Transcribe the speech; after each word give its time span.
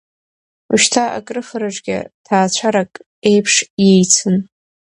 Ушьҭа 0.73 1.03
акрыфараҿгьы 1.17 1.97
ҭаацәарак 2.25 2.93
еиԥш 3.29 3.55
иеицын. 3.83 4.37